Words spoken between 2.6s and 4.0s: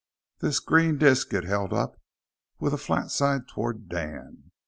a flat side toward